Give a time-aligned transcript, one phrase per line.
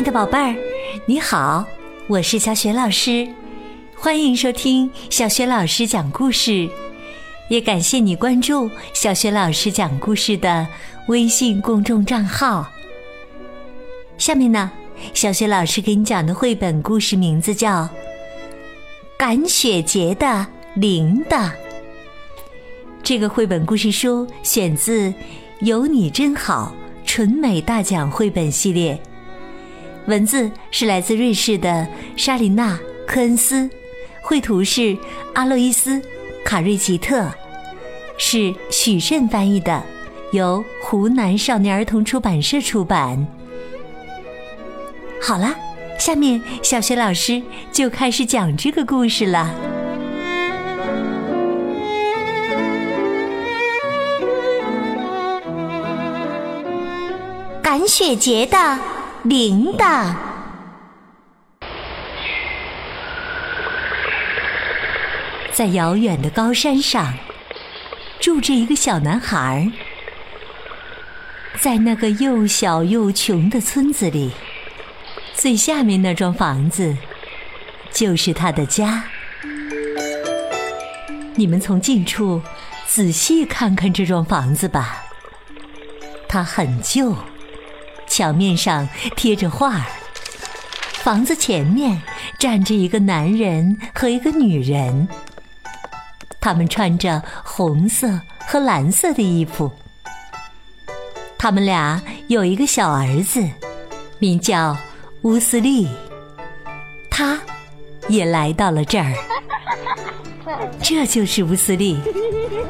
[0.00, 0.56] 亲爱的宝贝儿，
[1.04, 1.62] 你好，
[2.06, 3.28] 我是小雪老师，
[3.94, 6.66] 欢迎收听小雪老师讲故事，
[7.50, 10.66] 也感谢你关注小雪老师讲故事的
[11.08, 12.66] 微信公众账号。
[14.16, 14.70] 下面呢，
[15.12, 17.82] 小雪老师给你讲的绘本故事名字叫
[19.18, 20.46] 《赶雪节的
[20.76, 21.48] 铃铛》。
[23.02, 25.08] 这个绘本故事书选自
[25.60, 26.74] 《有你真好》
[27.06, 28.98] 纯美大奖绘本系列。
[30.10, 32.74] 文字是来自瑞士的莎琳娜·
[33.06, 33.70] 科恩斯，
[34.20, 34.98] 绘图是
[35.34, 35.98] 阿洛伊斯·
[36.44, 37.30] 卡瑞吉特，
[38.18, 39.80] 是许慎翻译的，
[40.32, 43.24] 由湖南少年儿童出版社出版。
[45.22, 45.54] 好了，
[45.96, 49.54] 下面小学老师就开始讲这个故事了。
[57.62, 58.99] 赶雪节的。
[59.24, 60.14] 铃铛，
[65.52, 67.12] 在遥远的高山上，
[68.18, 69.70] 住着一个小男孩。
[71.58, 74.30] 在那个又小又穷的村子里，
[75.34, 76.96] 最下面那幢房子
[77.92, 79.04] 就是他的家。
[81.34, 82.40] 你们从近处
[82.86, 85.04] 仔细看看这幢房子吧，
[86.26, 87.14] 它很旧。
[88.10, 89.86] 墙面上贴着画儿，
[90.94, 92.02] 房子前面
[92.40, 95.08] 站着一个男人和一个女人，
[96.40, 99.70] 他们穿着红色和蓝色的衣服。
[101.38, 103.48] 他们俩有一个小儿子，
[104.18, 104.76] 名叫
[105.22, 105.88] 乌斯利，
[107.08, 107.38] 他
[108.08, 109.14] 也来到了这儿。
[110.82, 112.00] 这就是乌斯利，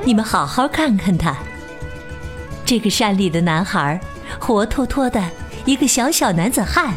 [0.04, 1.34] 你们好好看看他，
[2.66, 3.98] 这个山里的男孩。
[4.38, 5.22] 活脱脱的
[5.64, 6.94] 一个小小男子汉，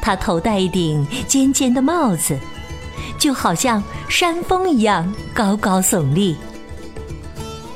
[0.00, 2.38] 他头戴一顶尖尖的帽子，
[3.18, 6.36] 就好像山峰一样高高耸立。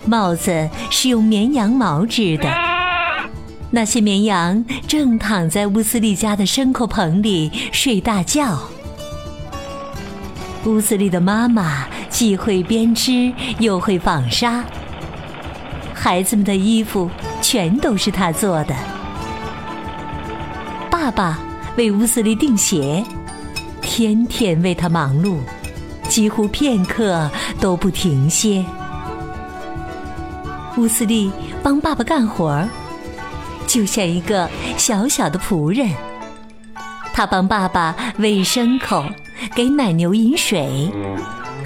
[0.04, 2.48] 帽子是用绵羊毛织的，
[3.70, 8.58] 那些绵羊正躺在乌斯利家的牲口棚里睡大觉。
[10.64, 14.64] 乌斯利的妈妈既会编织又会纺纱，
[15.94, 17.08] 孩子们的衣服。
[17.40, 18.74] 全都是他做的。
[20.90, 21.38] 爸爸
[21.76, 23.04] 为乌斯利订鞋，
[23.80, 25.38] 天天为他忙碌，
[26.08, 27.30] 几乎片刻
[27.60, 28.64] 都不停歇。
[30.76, 32.68] 乌斯利帮爸爸干活儿，
[33.66, 35.90] 就像一个小小的仆人。
[37.12, 39.04] 他帮爸爸喂牲口，
[39.54, 40.90] 给奶牛饮水，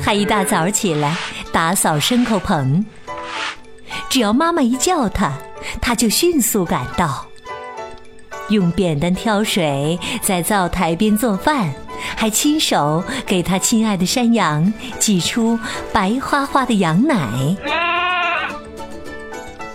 [0.01, 1.17] 还一大早起来
[1.53, 2.85] 打扫牲口棚。
[4.09, 5.33] 只要妈妈一叫他。
[5.81, 7.27] 他就迅速赶到，
[8.49, 11.73] 用扁担挑水，在灶台边做饭，
[12.17, 15.59] 还亲手给他亲爱的山羊挤出
[15.93, 17.57] 白花花的羊奶。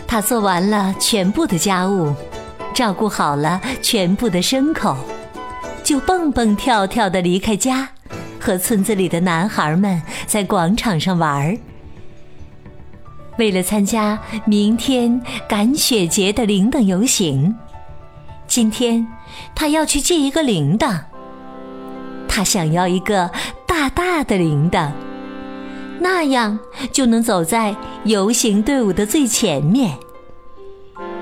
[0.08, 2.16] 他做完了全部的家务，
[2.74, 4.98] 照顾好了全部的牲口，
[5.84, 7.90] 就蹦蹦跳跳的离开家，
[8.40, 11.58] 和村子里的男孩们在广场上玩儿。
[13.40, 17.56] 为了参加明天赶雪节的铃铛游行，
[18.48, 19.08] 今天
[19.56, 21.00] 他要去借一个铃铛。
[22.28, 23.32] 他想要一个
[23.66, 24.92] 大大的铃铛，
[26.02, 26.60] 那样
[26.92, 27.74] 就能走在
[28.04, 29.98] 游行队伍的最前面。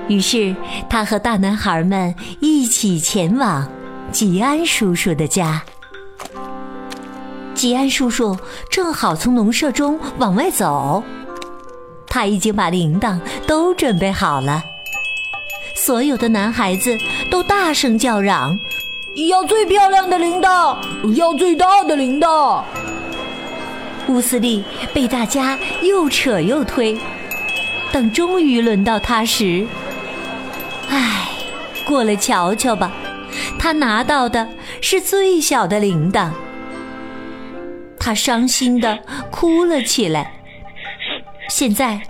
[0.08, 0.56] 于是，
[0.90, 3.70] 他和大男孩们一起前往
[4.10, 5.62] 吉安叔叔的家。
[7.54, 8.36] 吉安叔叔
[8.68, 11.00] 正好从农舍中往外走。
[12.08, 14.64] 他已经把铃铛都准备好了，
[15.74, 16.98] 所有的男孩子
[17.30, 18.58] 都大声叫嚷
[19.28, 20.76] ：“要最漂亮的铃铛，
[21.14, 22.62] 要最大的铃铛！”
[24.08, 24.64] 乌斯利
[24.94, 26.98] 被大家又扯又推，
[27.92, 29.66] 等终于轮到他时，
[30.88, 31.28] 唉，
[31.86, 32.90] 过来瞧瞧吧，
[33.58, 34.48] 他拿到的
[34.80, 36.30] 是最小的铃铛，
[38.00, 38.98] 他伤心的
[39.30, 40.37] 哭了起来。
[41.48, 42.00] 现在，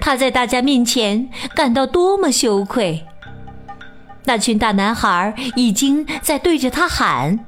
[0.00, 3.04] 他在大家面前感到多么羞愧！
[4.24, 7.38] 那群大男孩已经在对着他喊：“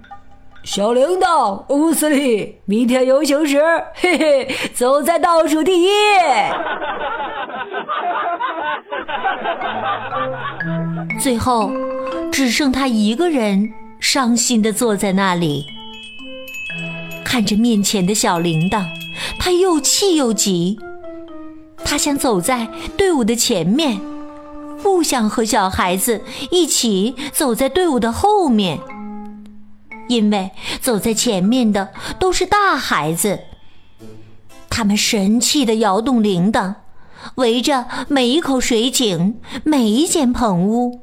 [0.63, 3.61] 小铃铛，乌斯利，明天游行时，
[3.95, 5.89] 嘿嘿，走在倒数第一。
[11.19, 11.73] ”最后，
[12.31, 15.65] 只剩他一个人，伤心的坐在那里，
[17.25, 18.85] 看着面前的小铃铛，
[19.41, 20.79] 他又气又急。
[21.91, 22.69] 他想走在
[22.99, 23.99] 队伍的前面，
[24.83, 28.79] 不想和小孩子一起走在队伍的后面，
[30.07, 30.51] 因为
[30.83, 31.89] 走在前面的
[32.19, 33.41] 都是大孩子。
[34.69, 36.75] 他们神气地摇动铃铛，
[37.37, 41.01] 围着每一口水井、每一间棚屋。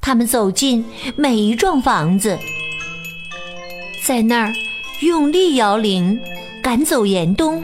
[0.00, 0.84] 他们走进
[1.14, 2.36] 每一幢房子，
[4.04, 4.52] 在那儿
[5.00, 6.20] 用力摇铃，
[6.60, 7.62] 赶走严冬。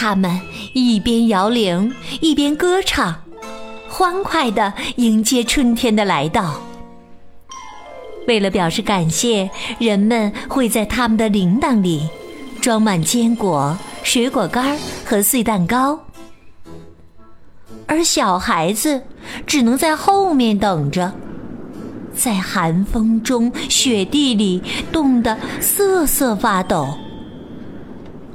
[0.00, 0.40] 他们
[0.74, 3.12] 一边摇铃，一边歌唱，
[3.88, 6.54] 欢快地迎接春天的来到。
[8.28, 9.50] 为了表示感谢，
[9.80, 12.08] 人们会在他们的铃铛里
[12.60, 15.98] 装满坚果、水果干和碎蛋糕。
[17.88, 19.02] 而小孩子
[19.48, 21.12] 只能在后面等着，
[22.14, 24.62] 在寒风中、雪地里
[24.92, 26.86] 冻得瑟瑟发抖，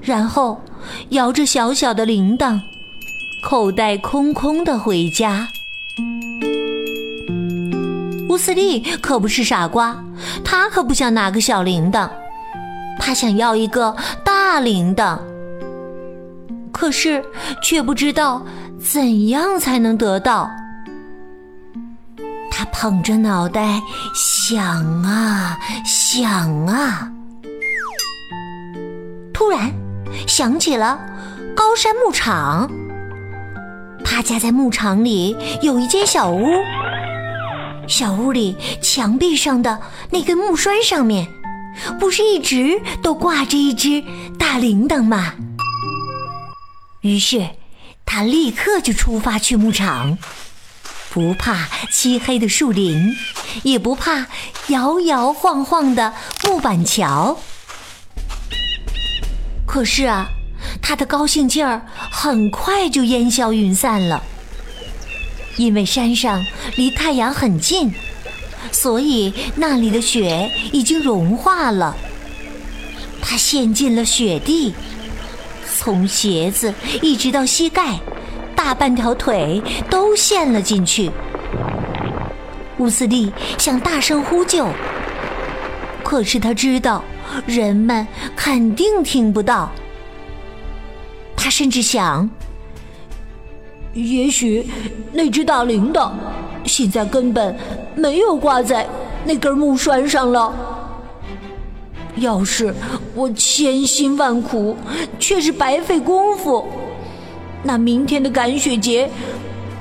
[0.01, 0.59] 然后
[1.09, 2.59] 摇着小小的铃铛，
[3.41, 5.47] 口袋空空的回家。
[8.29, 10.03] 乌斯利可不是傻瓜，
[10.43, 12.09] 他可不想拿个小铃铛，
[12.99, 15.19] 他想要一个大铃铛，
[16.71, 17.23] 可是
[17.61, 18.45] 却不知道。
[18.85, 20.49] 怎样才能得到？
[22.51, 23.81] 他捧着脑袋
[24.13, 27.09] 想啊想啊，
[29.33, 29.71] 突然
[30.27, 30.99] 想起了
[31.55, 32.71] 高山牧场。
[34.03, 36.47] 他家在牧场里有一间小屋，
[37.87, 39.81] 小屋里墙壁上的
[40.11, 41.27] 那根木栓上面，
[41.99, 44.03] 不是一直都挂着一只
[44.37, 45.33] 大铃铛吗？
[47.01, 47.49] 于是。
[48.05, 50.19] 他立刻就出发去牧场，
[51.09, 53.11] 不怕漆黑的树林，
[53.63, 54.27] 也不怕
[54.67, 56.13] 摇摇晃晃的
[56.43, 57.39] 木板桥。
[59.73, 60.29] 可是啊，
[60.83, 61.81] 他的高兴劲儿
[62.11, 64.21] 很快就烟消云散了，
[65.57, 67.91] 因为山上离太阳很近，
[68.71, 71.97] 所以那里的雪已经融化了，
[73.19, 74.75] 他陷进了雪地。
[75.75, 76.71] 从鞋子
[77.01, 77.97] 一直到膝盖，
[78.55, 79.59] 大半条腿
[79.89, 81.09] 都陷了进去。
[82.77, 84.67] 乌斯利想大声呼救，
[86.03, 87.03] 可是他知道
[87.45, 89.71] 人们肯定听不到。
[91.35, 92.29] 他甚至想，
[93.93, 94.65] 也许
[95.11, 96.11] 那只大铃铛
[96.63, 97.55] 现在根本
[97.95, 98.87] 没有挂在
[99.25, 100.53] 那根木栓上了。
[102.15, 102.73] 要是
[103.15, 104.77] 我千辛万苦，
[105.19, 106.65] 却是白费功夫，
[107.63, 109.09] 那明天的赶雪节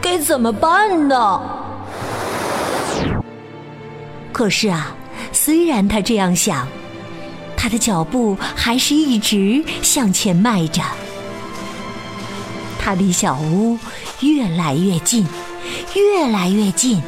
[0.01, 1.41] 该怎么办呢？
[4.33, 4.97] 可是啊，
[5.31, 6.67] 虽然他这样想，
[7.63, 10.83] 他的脚步还是一直向前迈着。
[12.77, 13.79] 他离小屋
[14.19, 15.25] 越来越近，
[15.95, 17.01] 越来越近。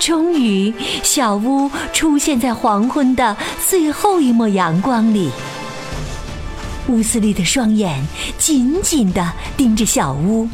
[0.00, 0.72] 终于，
[1.02, 3.36] 小屋出现在黄昏的
[3.68, 5.30] 最后一抹阳光里。
[6.88, 8.02] 乌斯利的双眼
[8.38, 10.48] 紧紧地盯着小屋。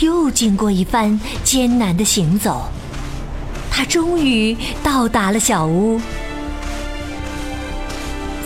[0.00, 2.64] 又经过一番艰难的行走，
[3.74, 5.98] 他终于到达了小屋。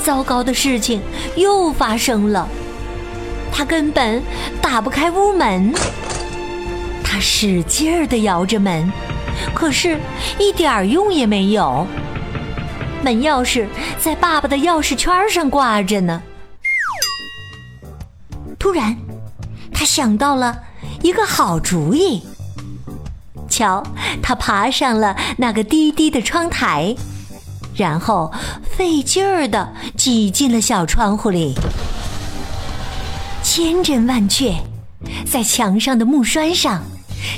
[0.05, 1.03] 糟糕的事情
[1.35, 2.49] 又发生了，
[3.53, 4.23] 他根本
[4.63, 5.75] 打不开屋门。
[7.03, 8.91] 他使劲儿地摇着门，
[9.53, 9.99] 可是，
[10.39, 11.85] 一点儿用也没有。
[13.03, 13.67] 门钥匙
[13.99, 16.23] 在爸爸的钥匙圈上挂着呢。
[18.59, 18.97] 突然，
[19.73, 20.57] 他想到了
[21.03, 22.23] 一个好主意。
[23.57, 23.83] 瞧，
[24.23, 26.95] 他爬上了那个低低的窗台，
[27.75, 28.31] 然后
[28.77, 31.55] 费劲儿地挤进了小窗户里。
[33.43, 34.57] 千真万确，
[35.25, 36.83] 在墙上的木栓上。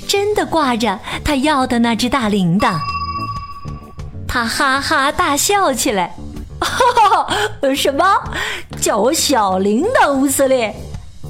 [0.08, 2.78] 真的挂着他要的那只大铃铛，
[4.26, 6.14] 他哈哈大笑起来，
[6.60, 6.68] 哈
[7.22, 7.74] 哈！
[7.74, 8.04] 什么？
[8.80, 10.68] 叫我小铃铛乌斯利？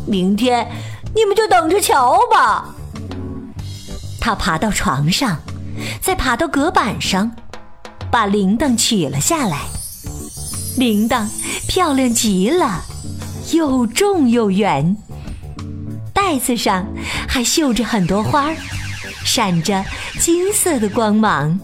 [0.07, 0.67] 明天
[1.15, 2.75] 你们就等着瞧吧！
[4.21, 5.41] 他爬到床上，
[6.01, 7.31] 再爬到隔板上，
[8.11, 9.61] 把铃铛取了下来。
[10.77, 11.27] 铃铛
[11.67, 12.83] 漂亮极了，
[13.53, 14.97] 又重又圆。
[16.13, 16.87] 袋子上
[17.27, 18.57] 还绣着很多花儿，
[19.25, 19.85] 闪着
[20.21, 21.59] 金色的光芒。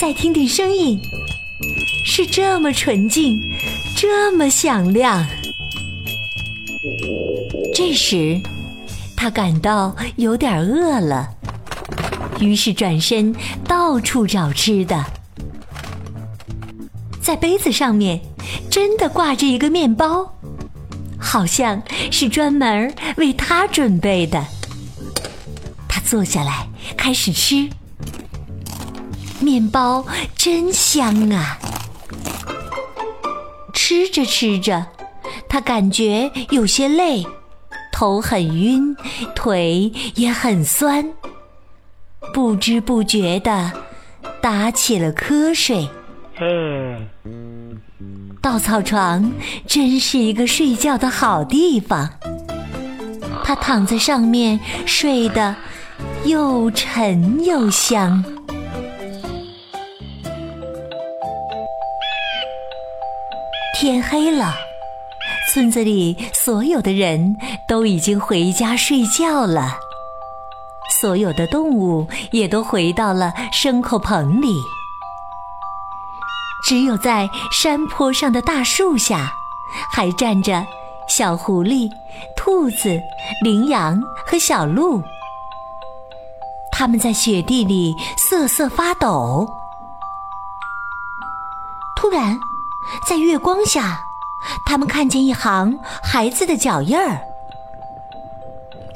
[0.00, 1.00] 再听听声音，
[2.04, 3.40] 是这么纯净，
[3.96, 5.26] 这么响亮。
[7.74, 8.40] 这时，
[9.20, 11.28] 他感到有点饿了，
[12.38, 13.34] 于是转身
[13.64, 15.04] 到处找吃的。
[17.20, 18.20] 在杯子上面，
[18.70, 20.34] 真的挂着一个面包。
[21.20, 21.82] 好像
[22.12, 24.46] 是专门为他准备的。
[25.88, 27.68] 他坐下来开始吃，
[29.40, 30.06] 面包
[30.36, 31.58] 真香啊！
[33.74, 34.86] 吃着吃着，
[35.48, 37.26] 他感觉有些累，
[37.98, 38.94] 头很晕，
[39.34, 41.04] 腿也很酸，
[42.32, 43.72] 不知不觉的
[44.40, 45.88] 打起了瞌睡。
[48.40, 49.32] 稻草床
[49.66, 52.08] 真是一个睡觉的好地方。
[53.42, 55.56] 他躺在上面睡得
[56.24, 58.24] 又沉又香。
[63.80, 64.54] 天黑了，
[65.52, 67.36] 村子里所有的人
[67.68, 69.78] 都已经回家睡觉了，
[71.00, 74.48] 所有的动物也都回到了牲口棚里。
[76.64, 79.30] 只有在山坡上的大树下，
[79.92, 80.66] 还站着
[81.08, 81.90] 小狐狸、
[82.36, 82.98] 兔子、
[83.44, 85.02] 羚羊和小鹿。
[86.72, 89.46] 它们在雪地里瑟瑟发抖。
[91.96, 92.38] 突然，
[93.06, 94.00] 在月光下，
[94.64, 97.20] 他们看见一行孩子的脚印儿。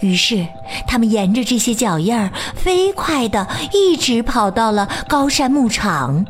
[0.03, 0.47] 于是，
[0.87, 6.25] 他们沿着这些脚印儿，飞快地一直跑到了高山牧场。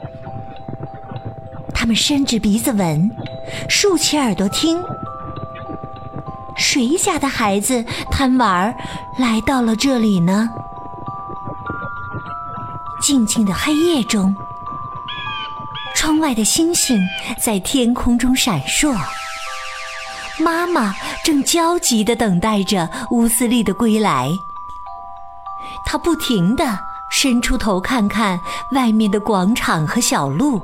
[1.75, 3.11] 他们伸直鼻子闻，
[3.69, 4.81] 竖起耳朵听，
[6.57, 8.75] 谁家的孩子贪玩儿
[9.19, 10.49] 来到了这里呢？
[13.01, 14.37] 静静的黑夜中，
[15.97, 17.01] 窗外的星星
[17.41, 18.95] 在天空中闪烁。
[20.41, 24.31] 妈妈正焦急地等待着乌斯利的归来，
[25.85, 26.79] 她不停地
[27.11, 28.41] 伸出头看看
[28.73, 30.61] 外面的广场和小路。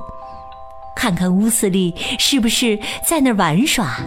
[0.96, 3.98] 看看乌斯利是不是在那儿玩耍？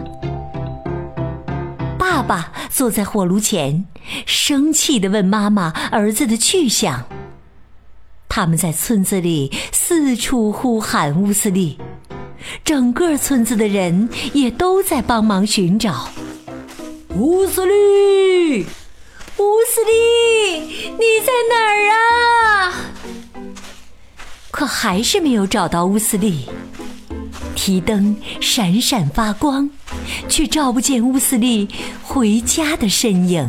[1.98, 3.86] 爸爸坐在火炉前，
[4.26, 7.04] 生气地问妈妈儿子的去向。
[8.28, 11.78] 他们在村子里四处呼喊乌斯利，
[12.64, 16.08] 整个村子的人也都在帮忙寻找
[17.16, 18.66] 乌斯利。
[19.38, 20.60] 乌斯利，
[20.92, 22.74] 你在哪儿啊？
[24.50, 26.46] 可还是没有找到乌斯利。
[27.54, 29.68] 提灯闪闪发光，
[30.28, 31.68] 却照不见乌斯利
[32.02, 33.48] 回家的身影。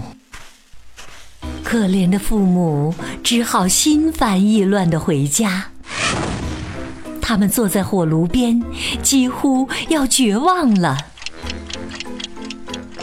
[1.63, 5.72] 可怜的父母只好心烦意乱地回家。
[7.25, 8.61] 他们坐在火炉边，
[9.01, 10.97] 几乎要绝望了。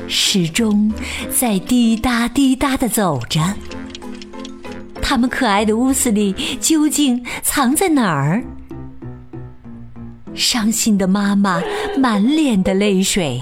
[0.06, 0.92] 时钟
[1.30, 3.40] 在滴答滴答的走着。
[5.00, 8.44] 他们可爱的乌斯利究竟藏在哪儿？
[10.34, 11.62] 伤心的妈妈
[11.96, 13.40] 满脸的泪水，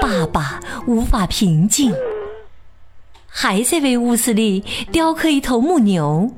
[0.00, 1.92] 爸爸无法平静，
[3.26, 6.32] 还在为乌斯利雕刻一头母牛。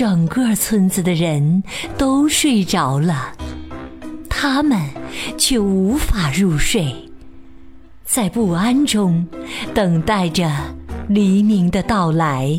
[0.00, 1.62] 整个村子的人
[1.98, 3.34] 都睡着了，
[4.30, 4.80] 他们
[5.36, 6.96] 却无法入睡，
[8.06, 9.28] 在不安中
[9.74, 10.50] 等待着
[11.06, 12.58] 黎明的到来。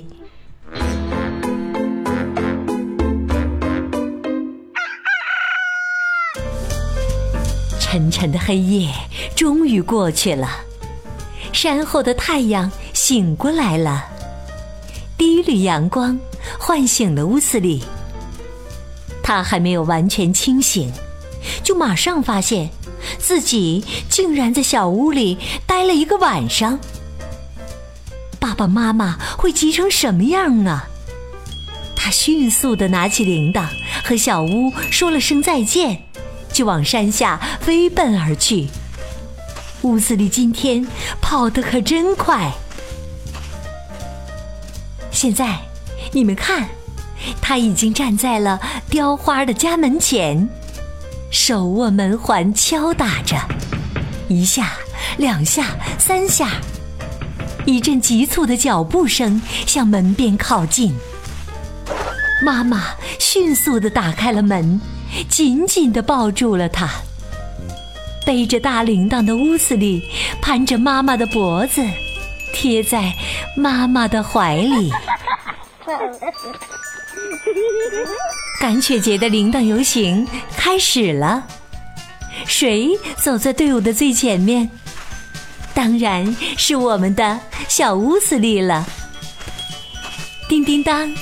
[7.79, 8.87] 沉沉的黑夜
[9.35, 10.47] 终于过去了，
[11.51, 14.05] 山后的太阳醒过来了。
[15.17, 16.15] 第一缕阳光
[16.71, 17.83] 唤醒了乌斯利，
[19.21, 20.89] 他还没有完全清醒，
[21.65, 22.69] 就马上发现
[23.19, 25.37] 自己竟然在小屋里
[25.67, 26.79] 待了一个晚上。
[28.39, 30.87] 爸爸妈妈会急成什么样啊？
[31.93, 33.65] 他迅速地拿起铃铛，
[34.05, 36.03] 和小屋说了声再见。
[36.53, 38.69] 就往山下飞奔而去。
[39.81, 40.87] 乌斯利今天
[41.19, 42.49] 跑得可真快。
[45.11, 45.59] 现在，
[46.11, 46.67] 你们看，
[47.41, 50.47] 他已经站在了雕花的家门前，
[51.31, 53.37] 手握门环敲打着，
[54.27, 54.73] 一下、
[55.17, 56.51] 两下、三下，
[57.65, 60.93] 一阵急促的脚步声向门边靠近。
[62.43, 62.87] 妈妈
[63.19, 64.79] 迅速地打开了门。
[65.27, 66.89] 紧紧地抱住了他。
[68.25, 70.01] 背着大铃铛的乌斯利
[70.41, 71.81] 攀着妈妈的脖子，
[72.53, 73.13] 贴在
[73.57, 74.89] 妈妈的怀里。
[78.59, 81.43] 赶雪节的铃铛游行开始了，
[82.45, 84.69] 谁走在队伍的最前面？
[85.73, 88.85] 当然是我们的小乌斯利了。
[90.47, 91.13] 叮叮当，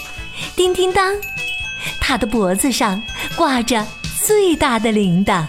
[0.56, 1.16] 叮叮当，
[2.02, 3.02] 他的脖子上。
[3.36, 3.86] 挂着
[4.22, 5.46] 最大的铃铛，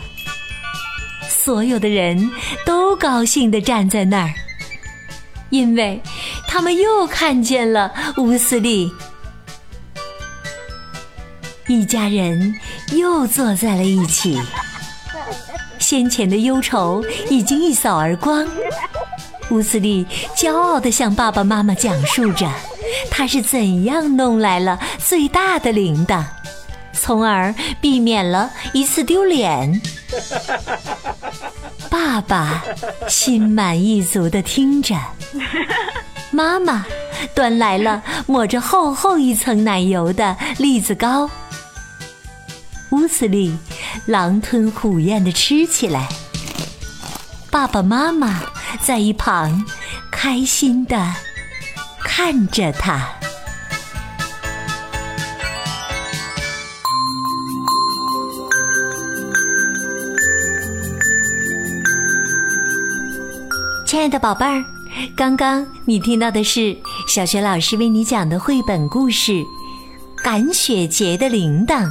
[1.29, 2.31] 所有的人
[2.65, 4.33] 都高兴地站在那儿，
[5.49, 6.01] 因为
[6.53, 8.93] 他们又看见了乌斯利。
[11.69, 12.53] 一家人
[12.91, 14.37] 又坐在了一起，
[15.79, 18.45] 先前的忧愁已经一扫而光。
[19.51, 20.05] 乌斯利
[20.35, 22.51] 骄傲地向爸爸妈妈讲述着，
[23.13, 26.25] 他是怎样弄来了最大的铃铛，
[26.93, 29.81] 从而避免了一次丢脸。
[31.89, 32.65] 爸爸
[33.09, 34.97] 心满意足地听着，
[36.31, 36.85] 妈妈
[37.35, 41.31] 端来了抹着厚厚一层奶油的栗子糕。
[42.91, 43.57] 屋子里
[44.07, 46.09] 狼吞虎咽地吃起来，
[47.51, 48.41] 爸爸妈妈。
[48.81, 49.63] 在一旁
[50.11, 51.13] 开心的
[52.03, 53.07] 看着他。
[63.85, 64.65] 亲爱的宝贝儿，
[65.17, 69.33] 刚刚你听到的是小学老师为你讲的绘本故事
[70.23, 71.85] 《赶雪节的铃铛》。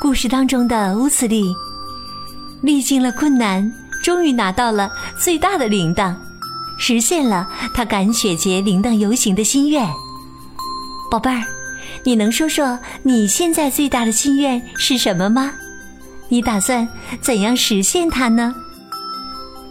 [0.00, 1.44] 故事当中的乌斯利
[2.62, 3.72] 历经了困难。
[4.02, 6.14] 终于拿到了最大的铃铛，
[6.76, 9.88] 实现了他赶雪节铃铛游行的心愿。
[11.10, 11.42] 宝贝儿，
[12.02, 15.54] 你能说说你现在最大的心愿是什么吗？
[16.28, 16.86] 你打算
[17.22, 18.54] 怎样实现它呢？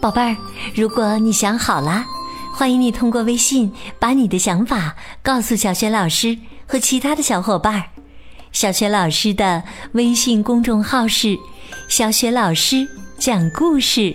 [0.04, 0.36] 宝贝儿，
[0.74, 2.04] 如果你想好了，
[2.52, 7.82] 欢迎你通过微信把你的想法告诉小雪老师和其他的小伙伴。
[8.52, 11.34] 小雪老师的微信公众号是
[11.88, 12.86] “小雪老师”。
[13.16, 14.14] 讲故事，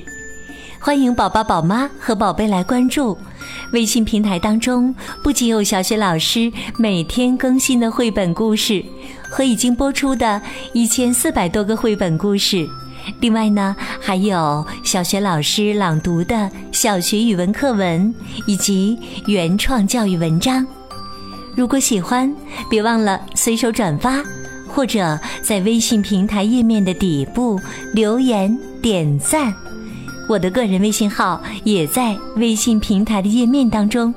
[0.80, 3.18] 欢迎宝宝、宝妈和宝贝来关注。
[3.74, 4.94] 微信平台当中
[5.24, 8.86] 不仅有小雪老师每天更新的绘本故事
[9.28, 10.40] 和已经播出的
[10.72, 12.70] 一千四百多个绘本故事，
[13.20, 18.14] 另外呢还有小学老师朗读的小学语文课文
[18.46, 20.66] 以及原创教育文章。
[21.56, 22.34] 如果喜欢，
[22.70, 24.24] 别忘了随手转发。
[24.72, 27.60] 或者在微信平台页面的底部
[27.92, 29.52] 留言点赞，
[30.30, 34.14] 我的个人微信号也在微信平台的页面当中，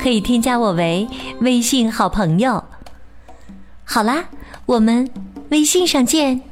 [0.00, 1.06] 可以添加我为
[1.40, 2.62] 微信好朋友。
[3.82, 4.26] 好啦，
[4.66, 5.10] 我们
[5.50, 6.47] 微信上见。